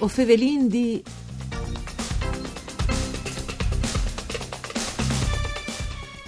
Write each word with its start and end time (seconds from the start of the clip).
O 0.00 0.08
fevelin 0.08 0.68
di... 0.68 1.02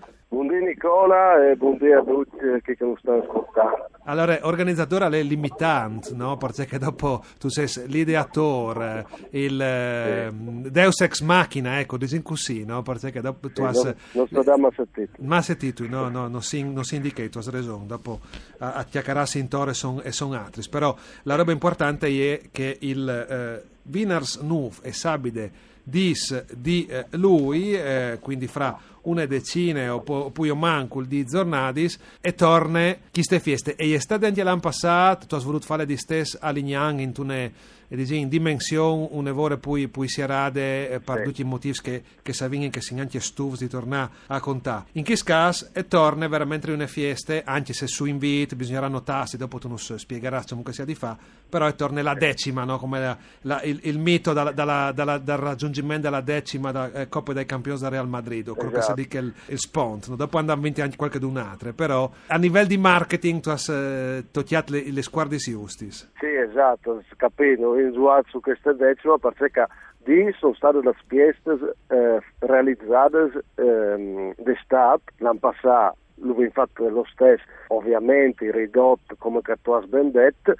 Nicola 0.77 1.49
e 1.49 1.55
buondì 1.55 1.91
a 1.91 2.03
tutti 2.03 2.37
che 2.61 2.75
ci 2.75 2.93
stanno 2.99 3.23
ascoltando. 3.23 3.89
Allora, 4.03 4.37
organizzatore 4.43 5.07
è 5.07 5.23
limitante, 5.23 6.13
no? 6.13 6.37
Perché 6.37 6.77
dopo 6.77 7.23
tu 7.39 7.49
sei 7.49 7.67
l'ideatore, 7.87 9.05
il 9.31 9.59
eh, 9.59 10.29
Deus 10.31 11.01
ex 11.01 11.21
machina, 11.21 11.79
ecco, 11.79 11.97
disin 11.97 12.21
così, 12.21 12.63
no? 12.63 12.83
Perché 12.83 13.19
dopo 13.21 13.49
tu 13.49 13.63
Sì, 13.63 13.87
has... 13.87 13.95
non, 14.11 14.27
sto 14.27 14.43
da 14.43 14.55
massettito. 14.55 15.13
Ma 15.21 15.41
se 15.41 15.57
titoli, 15.57 15.89
no, 15.89 16.09
no, 16.09 16.27
non 16.27 16.43
si, 16.43 16.63
non 16.63 16.83
si 16.83 16.95
indica, 16.95 17.27
tu 17.27 17.39
hai 17.39 17.51
ragione, 17.51 17.87
dopo 17.87 18.19
a, 18.59 18.85
chiacchierarsi 18.87 19.39
intorno 19.39 19.71
e 19.71 19.73
sono 19.73 20.01
e 20.01 20.11
son 20.11 20.33
altri. 20.33 20.61
Però 20.69 20.95
la 21.23 21.35
roba 21.35 21.51
importante 21.51 22.07
è 22.07 22.41
che 22.51 22.77
il 22.81 23.09
eh, 23.09 23.63
Winners 23.91 24.41
Nuf 24.41 24.79
e 24.83 24.93
Sabide 24.93 25.51
dis 25.87 26.45
di 26.53 26.85
eh, 26.85 27.05
lui, 27.11 27.73
eh, 27.73 28.19
quindi 28.21 28.47
fra 28.47 28.77
una 29.07 29.25
decina 29.25 29.93
o 29.93 30.31
poi 30.31 30.55
manco 30.55 31.01
di 31.01 31.25
giornadis 31.25 31.97
e 32.21 32.33
torna 32.33 32.95
chi 33.11 33.23
ste 33.23 33.39
feste 33.39 33.75
e 33.75 33.95
è 33.95 33.99
stato 33.99 34.25
anche 34.25 34.43
l'anno 34.43 34.59
passato 34.59 35.25
tu 35.25 35.35
hai 35.35 35.43
voluto 35.43 35.65
fare 35.65 35.85
di 35.85 35.97
stesso 35.97 36.37
a 36.39 36.49
Lignang 36.51 36.99
in 36.99 37.11
tune 37.13 37.51
e 37.87 37.95
dici, 37.95 38.17
in 38.17 38.27
dimensione 38.29 39.07
un'evore 39.11 39.57
poi, 39.57 39.87
poi 39.87 40.07
si 40.07 40.25
rade 40.25 40.89
eh, 40.89 40.99
per 40.99 41.17
Sì. 41.19 41.23
tutti 41.23 41.41
i 41.41 41.45
motivi 41.45 41.77
che, 41.81 42.03
che 42.21 42.33
savingen 42.33 42.69
che 42.69 42.81
si 42.81 42.97
anche 42.99 43.19
stufi 43.19 43.63
di 43.63 43.69
tornare 43.69 44.09
a 44.27 44.39
contare 44.39 44.85
in 44.93 45.03
che 45.03 45.15
caso 45.23 45.69
e 45.73 45.87
torna 45.87 46.27
veramente 46.27 46.71
una 46.71 46.87
feste 46.87 47.43
anche 47.45 47.73
se 47.73 47.87
su 47.87 48.05
invito 48.05 48.55
bisognerà 48.55 48.87
notarsi 48.87 49.37
dopo 49.37 49.57
tu 49.59 49.67
non 49.67 49.77
so, 49.79 49.97
spiegherai 49.97 50.43
comunque 50.47 50.73
sia 50.73 50.85
di 50.85 50.95
fa 50.95 51.17
però 51.49 51.67
e 51.67 51.75
torna 51.75 52.01
la 52.01 52.13
decima 52.13 52.63
no? 52.65 52.77
come 52.77 52.99
la- 52.99 53.17
la- 53.41 53.61
il, 53.63 53.79
il 53.83 53.97
mito 53.99 54.33
dalla- 54.33 54.51
dalla- 54.51 54.91
dalla- 54.91 55.17
dal 55.17 55.37
raggiungimento 55.37 56.03
della 56.03 56.21
decima 56.21 56.71
da, 56.71 56.91
eh, 56.91 57.07
Coppa 57.07 57.33
dei 57.33 57.45
Campioni 57.45 57.79
del 57.79 57.89
Real 57.89 58.07
Madrid 58.07 58.47
o 58.49 58.53
quello 58.55 58.69
che 58.71 58.75
si 58.81 58.91
Esatto. 58.91 59.01
dica 59.01 59.19
il, 59.19 59.33
il 59.47 59.59
spont 59.59 60.07
no? 60.09 60.15
dopo 60.15 60.37
andare 60.37 60.59
vinti 60.59 60.81
anche 60.81 60.97
qualche 60.97 61.19
d'un 61.19 61.37
altro 61.37 61.71
però 61.73 62.11
a 62.27 62.37
livello 62.37 62.67
di 62.67 62.77
marketing 62.77 63.39
tu 63.41 63.49
hai 63.49 63.57
eh, 63.69 64.63
le, 64.67 64.91
le 64.91 65.01
squadre 65.01 65.37
justis 65.37 66.09
Sì, 66.19 66.25
esatto, 66.25 67.01
capito, 67.15 67.75
in 67.79 68.23
su 68.27 68.39
questa 68.39 68.73
decima 68.73 69.17
perché 69.17 69.65
di 70.03 70.33
sono 70.37 70.53
state 70.53 70.79
le 70.81 70.95
spese 70.99 71.75
eh, 71.87 72.19
realizzate 72.39 73.43
ehm, 73.55 74.33
d'estate, 74.37 75.03
l'anno 75.17 75.39
passato 75.39 75.97
l'ho 76.21 76.49
fatto 76.51 76.87
lo 76.89 77.05
stesso, 77.11 77.43
ovviamente 77.67 78.49
ridotto 78.51 79.15
come 79.17 79.41
che 79.41 79.55
tu 79.61 79.71
hai 79.71 79.85
ben 79.87 80.11
detto, 80.11 80.53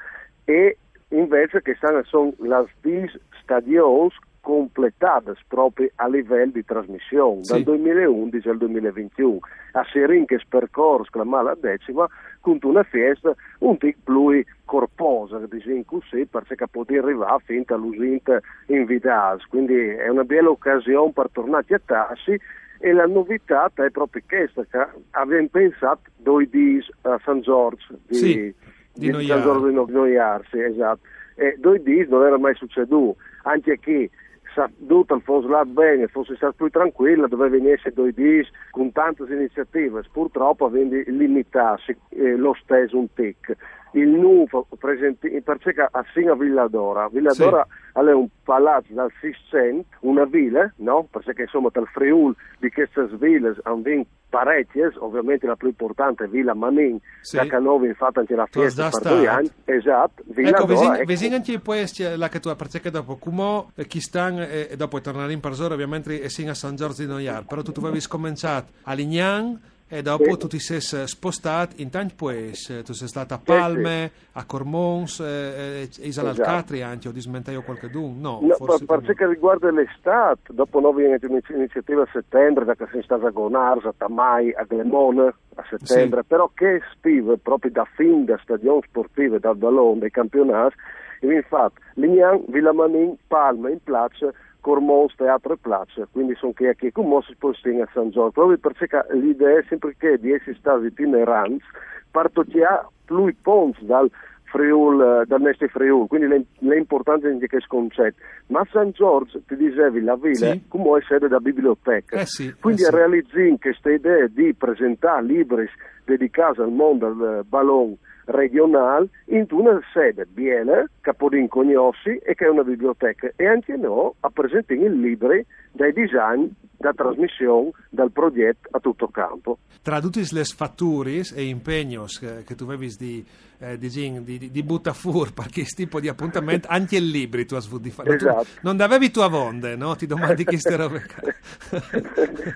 e 0.45 0.77
invece 1.09 1.61
che 1.61 1.75
stanno 1.75 2.03
sono 2.03 2.33
le 2.39 2.67
10 2.81 3.19
stadioni 3.41 4.09
completate 4.52 5.34
proprio 5.46 5.90
a 5.96 6.08
livello 6.08 6.52
di 6.53 6.63
trasmissione 6.63 7.44
Sì. 7.44 7.52
dal 7.52 7.63
2011 7.63 8.47
al 8.47 8.58
2021 8.58 9.40
a 9.74 9.85
Serin 9.91 10.25
che 10.25 10.40
percorso 10.47 11.18
la 11.18 11.25
mala 11.25 11.53
decima 11.59 12.08
con 12.40 12.57
una 12.63 12.84
festa 12.84 13.36
un 13.59 13.78
tic 13.78 13.97
più 14.06 14.41
corposa 14.63 15.38
diciamo 15.50 15.84
così 15.86 16.25
perché 16.25 16.66
può 16.72 16.86
arrivare 16.88 17.44
fino 17.44 17.63
all'usinte 17.68 18.41
invitati 18.68 19.44
quindi 19.50 19.75
è 19.75 20.07
una 20.07 20.24
bella 20.24 20.50
occasione 20.50 21.12
per 21.12 21.28
tornare 21.34 21.66
a 21.75 21.81
tassi 21.84 22.40
e 22.80 22.94
la 22.94 23.06
novità 23.06 23.69
è 23.74 23.90
proprio 23.90 24.22
questa 24.25 24.63
che 24.72 24.88
abbiamo 25.12 25.47
pensato 25.52 26.03
due 26.16 26.47
di 26.50 26.81
a 27.02 27.19
San 27.25 27.41
Giorgio 27.41 27.97
di, 28.07 28.16
Sì, 28.16 28.53
di 28.94 29.07
San 29.12 29.16
Noiar. 29.19 29.41
Giorgio 29.41 29.68
di 29.68 29.74
No- 29.74 29.88
Noiar, 29.90 30.41
sì, 30.50 30.62
esatto 30.62 31.02
e 31.36 31.56
due 31.59 31.81
di 31.84 32.06
non 32.09 32.25
era 32.25 32.38
mai 32.40 32.56
succeduto 32.56 33.18
anche 33.44 33.78
chi 33.80 34.09
il 34.57 35.22
fosse 35.23 35.47
là 35.47 35.63
bene, 35.66 36.07
fosse 36.07 36.35
stato 36.35 36.53
più 36.57 36.69
tranquilla, 36.69 37.28
dove 37.28 37.50
venisse 37.50 37.91
due 37.91 38.12
dis 38.12 38.50
con 38.72 38.91
tante 38.91 39.23
iniziative, 39.29 40.03
purtroppo 40.12 40.69
quindi 40.69 41.03
limitarsi 41.07 41.95
eh, 42.09 42.35
lo 42.35 42.56
stesso 42.62 42.97
un 42.97 43.13
tic. 43.13 43.56
Il 43.92 44.09
NUF 44.09 44.66
presenti, 44.78 45.42
perché 45.42 45.74
a 45.90 46.06
Sina 46.14 46.36
Villadora, 46.36 47.08
Villadora 47.09 47.66
è 47.94 48.00
un 48.12 48.28
palazzo 48.44 48.94
dal 48.94 49.12
600, 49.22 49.86
una 50.02 50.25
villa, 50.25 50.72
no? 50.78 51.08
Perché 51.09 51.44
insomma 51.44 51.70
dal 51.72 51.88
Friul 51.88 52.36
di 52.59 52.70
queste 52.70 53.08
ville 53.18 53.56
hanno 53.64 53.81
vinto 53.81 54.09
parecchie, 54.30 54.92
ovviamente 55.00 55.48
la 55.48 55.56
più 55.56 55.70
importante 55.70 56.25
è 56.25 56.28
Villa 56.28 56.53
Manin, 56.53 57.00
Sì. 57.22 57.38
da 57.38 57.46
Canovi 57.46 57.88
infatti 57.88 58.20
anche 58.20 58.36
la 58.36 58.48
già 58.52 58.90
per 58.90 59.02
due 59.02 59.28
anni, 59.28 59.50
esatto, 59.64 60.22
Ecco, 60.22 60.34
Villadora, 60.34 60.66
vesin, 60.66 60.94
ecco. 60.94 61.06
vesin 61.06 61.34
anche 61.34 61.59
poi 61.59 61.80
eh, 61.80 62.18
la 62.18 62.28
che 62.30 62.40
tu 62.40 62.54
perché 62.56 62.92
dopo 62.92 63.16
come 63.16 63.66
chi 63.88 64.02
stanno 64.02 64.44
e, 64.44 64.68
e 64.72 64.75
dopo 64.75 65.00
tornare 65.00 65.31
in 65.31 65.40
persona 65.40 65.74
ovviamente 65.74 66.22
e 66.22 66.30
sin 66.30 66.50
a 66.50 66.54
San 66.54 66.75
Giorgio 66.75 67.04
di 67.04 67.08
Noiar 67.08 67.46
però 67.46 67.62
tu, 67.62 67.72
tu 67.72 67.80
avevi 67.80 68.02
scominciato 68.02 68.72
a 68.84 68.94
Lignan 68.94 69.59
e 69.90 70.02
dopo 70.02 70.24
Sì. 70.31 70.38
tu 70.38 70.48
ti 70.48 70.59
sei 70.59 70.81
spostato 70.81 71.75
intanto 71.78 72.14
poi 72.18 72.52
eh, 72.70 72.84
tu 72.84 72.94
sei 72.94 73.08
stato 73.08 73.34
a 73.34 73.38
Sì, 73.38 73.44
Palme 73.46 74.12
a 74.34 74.46
Cormons 74.46 75.20
eh, 75.22 75.88
e 76.00 76.08
Isala 76.08 76.31
Esatto. 76.31 76.50
Alcatri 76.50 76.81
anche 76.81 77.08
o 77.08 77.12
dismentaio 77.12 77.62
qualche 77.64 77.90
dun 77.90 78.20
no, 78.20 78.40
No, 78.42 78.53
forse 78.56 78.86
per, 78.86 79.00
per 79.02 79.16
che 79.16 79.28
riguarda 79.28 79.72
l'estate, 79.72 80.53
dopo 80.53 80.80
inizi- 80.80 81.53
iniziative 81.53 82.02
a 82.02 82.08
settembre, 82.12 82.66
da 82.66 82.75
che 82.75 82.88
si 82.92 83.02
stata 83.02 83.28
a 83.28 83.31
Gonars, 83.31 83.86
a 83.86 83.94
Tamai, 83.98 84.53
a 84.53 84.64
Glemone 84.64 85.34
a 85.56 85.64
settembre, 85.70 86.24
però 86.24 86.52
che 86.54 86.81
stive 86.98 87.38
proprio 87.38 87.72
da 87.72 87.88
fin 87.96 88.25
da 88.25 88.38
stagioni 88.44 88.81
sportive, 88.86 89.40
dal 89.40 89.56
ballone, 89.58 90.00
dei 90.00 90.12
campionati, 90.12 90.75
e 91.22 91.34
infatti 91.34 91.81
Lignan, 91.96 92.44
Villamanin, 92.48 93.16
Palma 93.28 93.69
in 93.69 93.81
Place, 93.84 94.34
Cormons, 94.67 95.16
Teatro 95.16 95.53
e 95.53 95.57
Place, 95.61 96.07
quindi 96.11 96.35
sono 96.35 96.51
che 96.51 96.75
qui 96.78 96.91
come 96.91 97.22
si 97.25 97.33
può 97.38 97.51
a 97.51 97.89
San 97.94 98.09
Giorgio, 98.09 98.31
proprio 98.31 98.57
perché 98.57 99.05
l'idea 99.13 99.59
è 99.59 99.63
sempre 99.69 99.95
che 99.97 100.17
di 100.19 100.33
essere 100.33 100.57
stati 100.59 100.88
itineranti, 100.88 101.63
parto 102.11 102.44
che 102.44 102.61
ha 102.66 102.85
più 103.06 103.33
ponti 103.41 103.85
dal 103.85 104.11
Friul, 104.44 105.22
eh, 105.22 105.25
dal 105.25 105.39
Neste 105.39 105.69
Friul, 105.69 106.07
quindi 106.07 106.27
l'im- 106.27 106.45
l'importanza 106.59 107.29
di 107.29 107.47
questo 107.47 107.67
concetto. 107.69 108.17
Ma 108.47 108.67
San 108.69 108.91
Giorgio, 108.91 109.39
ti 109.47 109.56
dicevi, 109.56 110.01
la 110.01 110.18
villa 110.18 110.51
Sì. 110.51 110.63
come 110.68 111.00
è 111.00 111.01
sede 111.07 111.30
da 111.30 111.39
biblioteca. 111.39 112.19
Eh 112.19 112.25
sì, 112.25 112.53
quindi 112.59 112.81
eh 112.81 112.86
sì. 112.86 112.92
realizzi 112.92 113.57
questa 113.62 113.89
idea 113.89 114.27
di 114.27 114.53
presentare 114.53 115.24
libri 115.24 115.65
dedicati 116.03 116.59
al 116.59 116.71
mondo 116.71 117.13
del 117.13 117.45
ballon 117.47 117.95
regionale 118.27 119.09
in 119.25 119.45
una 119.51 119.79
sede 119.94 120.25
biena, 120.25 120.85
Capodin 121.01 121.47
Cognossi, 121.47 122.18
e 122.18 122.35
che 122.35 122.45
è 122.45 122.50
una 122.50 122.63
biblioteca. 122.63 123.31
E 123.35 123.47
anche 123.47 123.75
noi 123.75 124.12
a 124.21 124.29
presentare 124.29 124.79
i 124.79 125.00
libri 125.00 125.45
dai 125.71 125.94
design, 125.94 126.45
da 126.77 126.94
trasmissione, 126.94 127.71
dal 127.89 128.12
progetto 128.12 128.68
a 128.71 128.79
tutto 128.79 129.07
campo. 129.07 129.57
tra 129.81 130.01
tutte 130.01 130.21
le 130.31 130.44
fatturis 130.44 131.31
e 131.31 131.44
impegnos 131.45 132.19
che, 132.45 132.56
tu 132.56 132.65
avevi 132.65 132.94
di, 132.97 133.25
eh, 133.59 133.77
di, 133.77 134.24
di, 134.24 134.51
di, 134.51 134.63
buttafur 134.63 135.33
per 135.33 135.50
questo 135.51 135.81
tipo 135.81 136.00
di 136.00 136.09
appuntamento 136.09 136.68
anche 136.69 136.97
il 136.97 137.07
libri 137.07 137.45
tu 137.45 137.56
hai 137.56 137.62
fare 137.89 138.15
Esatto. 138.15 138.45
non 138.62 138.80
avevi 138.81 139.09
tu 139.09 139.21
a 139.21 139.30
vonde 139.30 139.75
no? 139.75 139.95
ti 139.95 140.06
domandi 140.06 140.44
queste 140.44 140.75
robe 140.75 141.03
qua. 141.07 141.31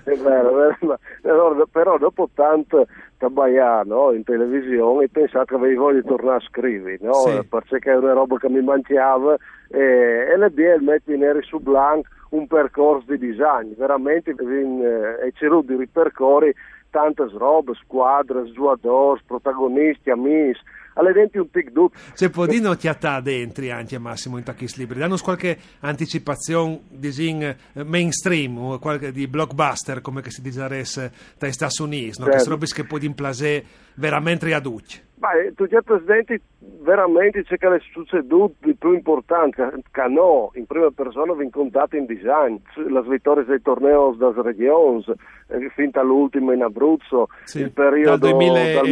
è 0.04 0.16
vero, 0.16 0.68
è 0.68 0.76
vero, 0.80 0.98
però, 1.22 1.66
però 1.70 1.98
dopo 1.98 2.28
tanto 2.34 2.86
tabaià 3.22 3.82
no, 3.84 4.10
in 4.10 4.24
televisione 4.24 5.08
pensate 5.08 5.44
che 5.46 5.54
avevi 5.54 5.76
voglia 5.76 6.00
di 6.00 6.08
tornare 6.08 6.38
a 6.38 6.48
scrivere, 6.48 6.98
no? 7.00 7.12
Sì. 7.12 7.46
perché 7.48 7.92
è 7.92 7.96
una 7.96 8.14
roba 8.14 8.36
che 8.38 8.48
mi 8.48 8.60
mancava 8.60 9.36
e, 9.68 10.26
e 10.32 10.36
la 10.36 10.48
BL 10.48 10.82
mette 10.82 11.16
neri 11.16 11.42
su 11.42 11.58
blanco 11.60 12.08
un 12.30 12.46
percorso 12.46 13.12
di 13.12 13.18
design, 13.18 13.74
veramente 13.76 14.34
in, 14.38 14.82
eh, 14.82 15.26
e 15.26 15.32
c'è 15.32 15.46
di 15.48 15.76
ripercorri 15.76 16.52
tante 16.90 17.28
robe, 17.36 17.74
squadre, 17.74 18.50
giocatori, 18.50 19.20
protagonisti, 19.26 20.10
amici, 20.10 20.60
un 20.94 21.50
pic 21.50 21.70
dut. 21.70 21.94
Se 22.14 22.30
può 22.30 22.46
dire 22.46 22.60
un'occhiata 22.60 23.20
dentro 23.20 23.70
anche 23.72 23.98
Massimo 23.98 24.38
in 24.38 24.44
Tachis 24.44 24.76
Libri, 24.76 24.98
danno 24.98 25.16
qualche 25.18 25.58
anticipazione 25.80 26.80
disin, 26.88 27.42
eh, 27.42 27.84
mainstream, 27.84 28.58
o 28.58 28.78
qualche 28.78 29.12
di 29.12 29.26
blockbuster, 29.26 30.00
come 30.00 30.20
che 30.22 30.30
si 30.30 30.42
dice 30.42 30.62
adesso 30.62 31.10
dai 31.38 31.52
Stati 31.52 31.82
Uniti, 31.82 32.18
no? 32.18 32.24
Certo. 32.24 32.30
che 32.30 32.38
sono 32.40 32.58
che 32.58 32.84
può 32.84 32.98
implase 32.98 33.64
veramente 33.94 34.52
aduc. 34.52 35.00
Ma 35.22 35.28
tutti 35.54 35.76
i 35.76 35.82
presidenti 35.84 36.40
veramente 36.80 37.44
c'è 37.44 37.56
che 37.56 37.68
le 37.68 37.80
succedute 37.92 38.54
di 38.58 38.74
più 38.74 38.92
importanza, 38.92 39.70
che 39.70 40.08
no, 40.08 40.50
in 40.54 40.66
prima 40.66 40.90
persona 40.90 41.32
vi 41.34 41.48
contate 41.48 41.96
in 41.96 42.06
design, 42.06 42.56
le 42.74 43.02
vittorie 43.02 43.44
dei 43.44 43.62
tornei 43.62 43.94
das 44.16 44.34
regions, 44.42 45.06
eh, 45.46 45.70
finta 45.76 46.00
all'ultimo 46.00 46.50
in 46.50 46.64
Abruzzo, 46.64 47.28
Sì, 47.44 47.60
il 47.60 47.70
periodo 47.70 48.16
dal 48.16 48.18
dal 48.18 48.30
mo- 48.32 48.38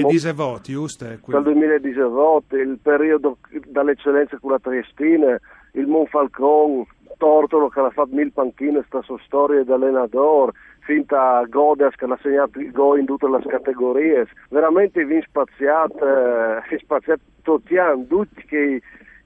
2019, 0.02 0.60
giusto? 0.62 1.04
quello. 1.20 1.40
dal 1.42 1.52
2019, 1.52 2.60
il 2.62 2.78
periodo 2.80 3.38
dall'eccellenza 3.66 4.38
con 4.38 4.52
la 4.52 4.60
Triestina, 4.60 5.36
il 5.72 5.88
Monfalcon, 5.88 6.86
Tortolo 7.16 7.68
che 7.68 7.80
ha 7.80 7.90
fatto 7.90 8.14
mille 8.14 8.30
panchine, 8.32 8.84
sta 8.86 9.02
sua 9.02 9.18
storia 9.26 9.62
di 9.64 9.72
allenatore, 9.72 10.52
finta 10.80 11.44
Godas 11.48 11.94
che 11.94 12.06
l'ha 12.06 12.18
segnato 12.20 12.58
il 12.58 12.70
gol 12.72 12.98
in 12.98 13.06
tutte 13.06 13.28
le 13.28 13.42
categorie, 13.46 14.26
veramente 14.48 15.04
vi 15.04 15.22
spaziato, 15.26 15.98
eh, 15.98 16.78
spaziato 16.78 17.20
tutti 17.42 17.74
gli 17.74 17.78
anni, 17.78 18.06
tutti 18.06 18.44
che 18.44 18.82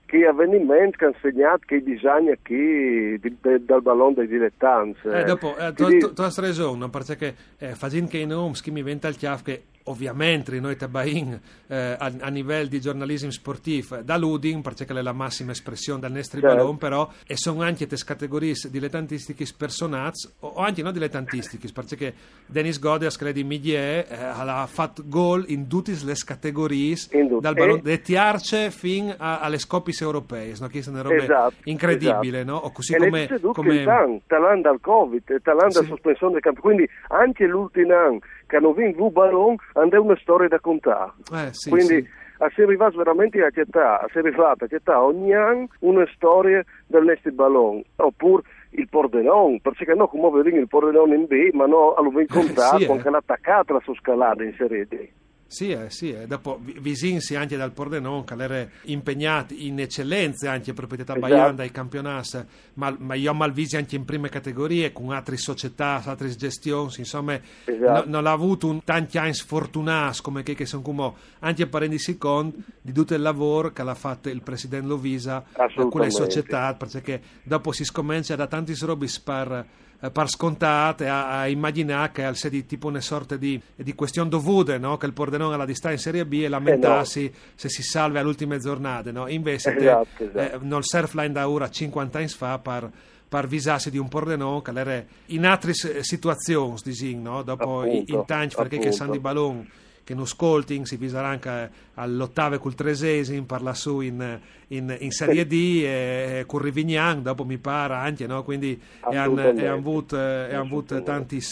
che 0.07 0.27
avvenimenti 0.27 0.99
che 0.99 1.05
hanno 1.07 1.17
segnato, 1.21 1.61
che 1.67 1.83
disegni 1.83 2.37
qui 2.45 3.19
dal 3.19 3.83
ballone 3.83 4.15
dei 4.15 4.29
dilettanti. 4.29 5.09
Eh, 5.09 5.25
dopo, 5.25 5.57
eh, 5.57 5.73
tu, 5.73 5.89
tu, 5.99 6.13
tu 6.13 6.23
hai 6.23 6.31
ragione, 6.37 6.89
perché 6.89 7.35
eh, 7.59 7.75
facendo 7.75 8.11
che 8.11 8.19
i 8.19 8.27
nomi 8.27 8.55
che 8.63 8.71
mi 8.71 8.83
venta 8.83 9.09
il 9.09 9.17
chiaf 9.17 9.43
che 9.43 9.63
ovviamente 9.85 10.59
noi 10.61 10.77
tabain 10.77 11.39
eh, 11.67 11.97
a, 11.99 12.13
a 12.21 12.29
livello 12.31 12.69
di 12.69 12.81
giornalismo 12.81 13.31
sportivo 13.31 13.97
da 14.03 14.17
Ludin, 14.17 14.63
perché 14.63 14.85
è 14.85 15.03
la 15.03 15.13
massima 15.13 15.53
espressione 15.53 16.01
del 16.01 16.13
nostro 16.13 16.41
Certo. 16.41 16.57
ballon, 16.57 16.79
però 16.79 17.09
e 17.27 17.37
sono 17.37 17.63
anche 17.63 17.87
le 17.89 17.97
categorie 18.05 18.55
dilettantistiche 18.71 19.45
personati 19.57 20.29
o, 20.41 20.55
anche 20.57 20.83
non 20.83 20.93
dilettantistiche, 20.93 21.69
perché 21.73 22.15
Dennis 22.47 22.79
Godes 22.79 23.17
che 23.17 23.29
è 23.29 23.33
di 23.33 23.45
Midier 23.45 24.07
eh, 24.09 24.17
ha 24.17 24.67
fatto 24.67 25.03
gol 25.07 25.45
in 25.49 25.67
tutte 25.69 25.93
le 26.05 26.15
categorie 26.25 26.97
dal 27.41 27.55
ballone 27.55 27.79
E- 27.81 27.83
de 27.83 28.01
Tiarce 28.01 28.71
fino 28.71 29.15
a- 29.17 29.41
alle 29.41 29.59
scopis 29.59 30.01
europee, 30.01 30.55
no? 30.61 30.67
che 30.69 30.83
sono 30.83 31.03
robe 31.03 31.23
Esatto, 31.25 31.55
incredibili, 31.65 32.37
esatto. 32.39 32.51
no? 32.53 32.57
O 32.59 32.71
così 32.73 32.95
e 32.95 32.99
come, 32.99 33.29
come... 33.53 33.85
TAN, 33.85 34.21
talando 34.27 34.69
al 34.71 34.81
Covid, 34.81 35.41
talando 35.43 35.81
Sì. 35.83 35.87
sospensione 35.87 36.33
del 36.35 36.43
campo. 36.43 36.61
Quindi 36.61 36.89
anche 37.09 37.47
l'ultimo 37.47 37.95
anno 37.95 38.19
che 38.47 38.57
hanno 38.57 38.73
vinto 38.73 39.05
il 39.07 39.11
ballon 39.13 39.57
hanno 39.75 40.03
una 40.03 40.19
storia 40.21 40.49
da 40.49 40.59
contare. 40.61 41.13
Eh, 41.33 41.49
sì, 41.53 41.71
Quindi 41.71 42.03
sì. 42.03 42.09
a 42.39 42.51
si 42.55 42.63
arrivato 42.63 42.97
veramente 42.97 43.43
a 43.43 43.51
città, 43.51 44.01
a 44.01 44.07
si 44.11 44.19
arrivato 44.19 44.65
a 44.65 44.69
città 44.69 45.03
ogni 45.03 45.35
anno 45.35 45.69
una 45.81 46.07
storia 46.15 46.65
del 46.87 47.19
ballon. 47.33 47.83
Oppure 47.97 48.43
il 48.71 48.89
Pordenone, 48.89 49.61
perché 49.63 49.95
no, 49.95 50.09
come 50.09 50.43
vedi 50.43 50.57
il 50.57 50.69
Pordenone 50.69 51.15
in 51.15 51.27
B, 51.27 51.51
ma 51.53 51.67
no, 51.67 51.95
allora 51.95 52.21
in 52.21 52.27
contatto 52.27 52.79
sì, 52.79 52.85
eh. 52.85 52.87
con 52.87 53.01
che 53.01 53.11
l'ha 53.11 53.19
attaccata 53.19 53.73
la 53.73 53.81
sua 53.85 53.95
scalata 53.95 54.43
in 54.43 54.55
Serie 54.57 54.87
D. 54.87 55.09
Sì, 55.55 55.71
eh, 55.71 55.89
sì, 55.89 56.11
eh. 56.13 56.27
dopo 56.27 56.59
vi- 56.61 56.75
visinsi 56.81 57.37
anche 57.37 57.57
dal 57.57 57.71
Pordenone 57.71 58.25
che 58.25 58.35
erano 58.35 58.69
impegnati 58.87 59.69
in 59.69 59.79
eccellenze 59.79 60.49
anche 60.49 60.73
proprietà 60.73 61.15
Esatto. 61.15 61.29
Baianda 61.29 61.63
ai 61.63 61.71
campionati, 61.71 62.39
ma, 62.75 62.93
ma 62.99 63.15
io 63.15 63.33
malvisi 63.35 63.77
anche 63.77 63.95
in 63.95 64.05
prime 64.05 64.29
categorie 64.29 64.93
con 64.93 65.13
altre 65.13 65.37
società, 65.37 66.03
altre 66.05 66.35
gestioni, 66.35 66.93
insomma 66.97 67.39
Esatto. 67.67 67.93
no- 67.93 68.05
non 68.07 68.27
ha 68.27 68.33
avuto 68.33 68.67
un 68.67 68.83
tanti 68.83 69.17
anni 69.17 69.33
sfortunati 69.35 70.23
come 70.23 70.43
che, 70.43 70.57
che 70.57 70.67
sono 70.67 70.83
come 70.83 71.13
anche 71.39 71.69
parendisi 71.69 72.19
conto 72.19 72.59
di 72.81 72.91
tutto 72.91 73.15
il 73.15 73.23
lavoro 73.23 73.73
che 73.73 73.85
l'ha 73.85 73.95
fatto 73.95 74.29
il 74.29 74.43
presidente 74.43 74.89
Lovisa 74.89 75.45
con 75.89 76.01
le 76.01 76.11
società, 76.11 76.75
perché 76.75 77.23
dopo 77.45 77.71
si 77.71 77.85
scomincia 77.85 78.35
da 78.35 78.49
tanti 78.49 78.75
robi 78.81 79.07
per 80.05 80.09
eh, 80.09 80.11
par 80.11 80.29
scontate 80.29 81.09
a, 81.09 81.41
a 81.41 81.49
immaginare 81.49 82.13
che 82.13 82.25
al 82.25 82.37
di 82.51 82.67
tipo 82.67 82.89
una 82.89 83.01
sorta 83.01 83.37
di, 83.37 83.61
di 83.75 83.95
questione 83.95 84.29
dovuta 84.29 84.77
no? 84.79 84.97
che 84.97 85.07
il 85.07 85.13
Pordenone 85.13 85.55
alla 85.55 85.65
distanza 85.65 85.97
in 85.97 86.03
Serie 86.03 86.27
B 86.27 86.43
e 86.43 86.49
lamentarsi 86.49 87.33
se 87.55 87.69
si 87.69 87.83
salva 87.83 88.21
all'ultime 88.21 88.59
giornate 88.59 89.13
no? 89.13 89.29
invece 89.29 89.75
te, 89.75 89.85
Esatto, 89.85 90.25
esatto. 90.25 90.39
eh, 90.39 90.59
non 90.63 90.83
surfline 90.83 91.33
da 91.33 91.49
ora 91.49 91.69
50 91.69 92.19
anni 92.19 92.29
fa 92.29 92.59
per 92.59 92.91
per 93.27 93.49
visarsi 93.49 93.91
di 93.91 93.99
un 93.99 94.07
Pordenone 94.07 94.63
che 94.63 94.71
era 94.79 95.05
in 95.27 95.45
altre 95.45 95.73
situazioni 95.75 96.77
disin, 96.85 97.21
no? 97.21 97.43
dopo 97.43 97.81
Appunto, 97.81 98.13
in 98.15 98.25
tanti 98.27 98.55
perché 98.55 98.79
che. 98.79 98.93
San 98.93 99.11
di 99.11 99.19
Ballon 99.19 99.69
che 100.05 100.15
non 100.15 100.27
scolting 100.27 100.85
si 100.85 100.97
visarà 100.97 101.29
anche 101.29 101.71
all'ottave 101.95 102.59
col 102.59 102.75
tresesimo 102.75 103.45
parla 103.47 103.73
su 103.73 104.01
in, 104.01 104.39
in, 104.69 104.95
in 105.01 105.11
Serie 105.11 105.47
D 105.47 105.53
e 105.85 106.45
con 106.47 106.61
Rivignan 106.61 107.23
dopo 107.23 107.45
mi 107.45 107.57
pare 107.59 107.95
anche 107.95 108.27
no? 108.27 108.43
quindi 108.45 108.79
e 109.11 109.17
hanno 109.17 109.51
e 109.53 109.67
avuto, 109.67 110.17
e 110.17 111.03
tanti 111.03 111.43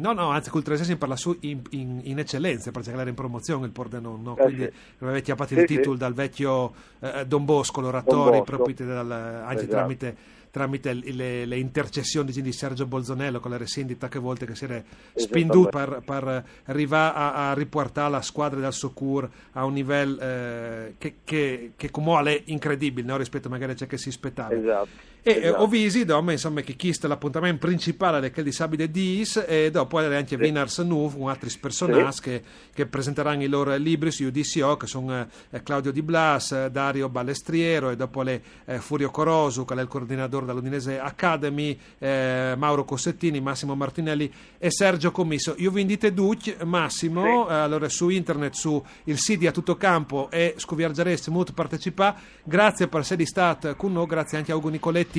no 0.00 0.12
no 0.12 0.30
anzi 0.30 0.50
col 0.50 0.62
tresesimo 0.62 0.98
parla 0.98 1.16
su 1.16 1.36
in, 1.40 1.60
in, 1.70 2.00
in 2.02 2.18
eccellenza 2.18 2.70
perché 2.72 2.90
era 2.90 3.08
in 3.08 3.14
promozione 3.14 3.66
il 3.66 3.72
Pordenone 3.72 4.22
no? 4.22 4.36
Eh, 4.36 4.42
quindi 4.42 4.62
sì. 4.64 4.70
aveva 5.04 5.18
chiappato 5.20 5.54
Sì, 5.54 5.60
il 5.60 5.60
sì. 5.60 5.76
titolo 5.76 5.96
dal 5.96 6.14
vecchio 6.14 6.72
eh, 7.00 7.24
Don 7.26 7.44
Bosco 7.44 7.80
l'oratore 7.80 8.38
Bosco. 8.38 8.56
proprio 8.56 8.86
dal, 8.86 9.10
anche 9.10 9.54
Esatto. 9.54 9.70
tramite 9.70 10.16
tramite 10.52 10.92
le, 10.92 11.46
le 11.46 11.56
intercessioni 11.56 12.30
di 12.30 12.52
Sergio 12.52 12.84
Bolzonello 12.86 13.40
con 13.40 13.50
la 13.50 13.56
resindi 13.56 13.96
tante 13.96 14.18
volte 14.18 14.44
che 14.44 14.54
si 14.54 14.64
era 14.64 14.82
spinto 15.14 15.64
per, 15.64 16.02
per 16.04 16.44
arrivare 16.64 17.16
a, 17.16 17.50
a 17.50 17.54
riportare 17.54 18.10
la 18.10 18.20
squadra 18.20 18.60
del 18.60 18.72
Socur 18.72 19.28
a 19.52 19.64
un 19.64 19.72
livello 19.72 20.20
eh, 20.20 20.94
che, 20.98 21.14
che, 21.24 21.72
che 21.74 21.90
comunque 21.90 22.36
è 22.36 22.42
incredibile 22.46 23.06
no? 23.06 23.16
rispetto 23.16 23.48
magari 23.48 23.72
a 23.72 23.76
ciò 23.76 23.86
che 23.86 23.96
si 23.96 24.10
aspettava. 24.10 24.54
Esatto. 24.54 25.10
E 25.24 25.30
eh, 25.30 25.38
esatto. 25.46 25.62
ho 25.62 25.66
visto 25.68 26.04
dopo, 26.04 26.32
insomma, 26.32 26.62
che 26.62 26.74
chista 26.74 27.06
l'appuntamento 27.06 27.64
principale 27.64 28.18
del 28.18 28.32
che 28.32 28.42
di 28.42 28.50
Sabide 28.50 28.90
Dis 28.90 29.44
e 29.46 29.70
dopo 29.70 30.00
era 30.00 30.16
anche 30.16 30.36
Vinars 30.36 30.78
Nuv, 30.80 31.14
un 31.14 31.28
altri 31.28 31.48
personaggi 31.60 32.20
che, 32.20 32.42
che 32.74 32.86
presenteranno 32.86 33.44
i 33.44 33.46
loro 33.46 33.76
libri 33.76 34.10
su 34.10 34.24
UDCO, 34.24 34.76
che 34.76 34.88
sono 34.88 35.24
eh, 35.50 35.62
Claudio 35.62 35.92
Di 35.92 36.02
Blas, 36.02 36.50
eh, 36.50 36.70
Dario 36.72 37.08
Ballestriero 37.08 37.90
e 37.90 37.96
dopo 37.96 38.22
le 38.22 38.42
eh, 38.64 38.78
Furio 38.78 39.10
Corosu, 39.10 39.64
che 39.64 39.74
è 39.74 39.80
il 39.80 39.86
coordinatore 39.86 40.44
dell'Udinese 40.44 40.98
Academy, 40.98 41.78
Mauro 42.00 42.84
Cossettini, 42.84 43.40
Massimo 43.40 43.76
Martinelli 43.76 44.28
e 44.58 44.72
Sergio 44.72 45.12
Commisso. 45.12 45.54
Io 45.58 45.70
vi 45.70 45.82
indite 45.82 46.12
Duc, 46.12 46.62
Massimo, 46.64 47.48
eh, 47.48 47.54
allora 47.54 47.88
su 47.88 48.08
internet, 48.08 48.54
su 48.54 48.84
il 49.04 49.18
sito 49.18 49.46
a 49.46 49.52
tutto 49.52 49.76
campo 49.76 50.30
e 50.32 50.54
scoviargereste 50.56 51.30
molto 51.30 51.52
partecipa. 51.52 52.16
Grazie 52.42 52.88
per 52.88 53.00
essere 53.02 53.24
stato 53.24 53.76
con 53.76 53.92
noi, 53.92 54.06
grazie 54.06 54.36
anche 54.36 54.50
a 54.50 54.56
Ugo 54.56 54.68
Nicoletti 54.68 55.10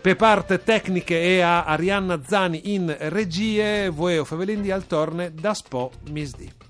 per 0.00 0.16
parte 0.16 0.62
tecniche 0.62 1.20
e 1.20 1.40
a 1.40 1.64
Arianna 1.64 2.20
Zani 2.26 2.72
in 2.74 2.94
regie, 2.98 3.88
voi 3.88 4.18
o 4.18 4.24
Fevelindi 4.24 4.70
al 4.70 4.86
torne 4.86 5.32
da 5.34 5.54
Spo 5.54 5.90
Misdi. 6.10 6.69